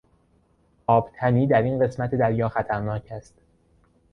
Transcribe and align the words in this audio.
آبتنی 0.87 1.47
در 1.47 1.61
این 1.61 1.83
قسمت 1.87 2.15
دریا 2.15 2.49
خطرناک 2.49 3.07
است. 3.11 3.33